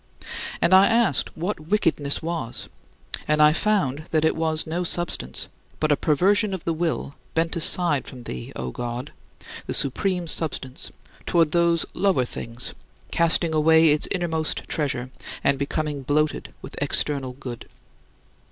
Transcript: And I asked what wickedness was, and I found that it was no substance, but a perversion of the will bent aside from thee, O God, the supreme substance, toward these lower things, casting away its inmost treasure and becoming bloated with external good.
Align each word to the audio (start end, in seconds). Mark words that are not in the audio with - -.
And 0.63 0.73
I 0.73 0.87
asked 0.87 1.37
what 1.37 1.59
wickedness 1.59 2.23
was, 2.23 2.69
and 3.27 3.39
I 3.39 3.53
found 3.53 4.05
that 4.09 4.25
it 4.25 4.35
was 4.35 4.65
no 4.65 4.83
substance, 4.83 5.47
but 5.79 5.91
a 5.91 5.95
perversion 5.95 6.55
of 6.55 6.65
the 6.65 6.73
will 6.73 7.13
bent 7.35 7.55
aside 7.55 8.07
from 8.07 8.23
thee, 8.23 8.51
O 8.55 8.71
God, 8.71 9.11
the 9.67 9.75
supreme 9.75 10.25
substance, 10.25 10.91
toward 11.27 11.51
these 11.51 11.85
lower 11.93 12.25
things, 12.25 12.73
casting 13.11 13.53
away 13.53 13.89
its 13.91 14.07
inmost 14.07 14.67
treasure 14.67 15.11
and 15.43 15.59
becoming 15.59 16.01
bloated 16.01 16.51
with 16.63 16.73
external 16.81 17.33
good. 17.33 17.69